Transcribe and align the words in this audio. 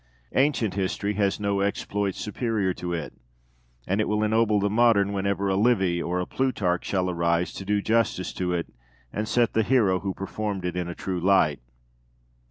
Ancient 0.33 0.73
history 0.73 1.13
has 1.13 1.39
no 1.39 1.59
exploit 1.61 2.15
superior 2.15 2.73
to 2.73 2.91
it; 2.91 3.13
and 3.85 4.01
it 4.01 4.07
will 4.07 4.23
ennoble 4.23 4.59
the 4.59 4.67
modern 4.67 5.13
whenever 5.13 5.47
a 5.47 5.55
Livy 5.55 6.01
or 6.01 6.19
a 6.19 6.25
Plutarch 6.25 6.85
shall 6.85 7.07
arise 7.07 7.53
to 7.53 7.65
do 7.65 7.83
justice 7.83 8.33
to 8.33 8.51
it, 8.51 8.73
and 9.13 9.27
set 9.27 9.53
the 9.53 9.61
hero 9.61 9.99
who 9.99 10.15
performed 10.15 10.65
it 10.65 10.75
in 10.75 10.87
a 10.87 10.95
true 10.95 11.19
light. 11.19 11.59